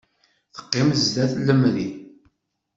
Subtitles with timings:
[0.55, 1.87] Teqqim sdat lemri.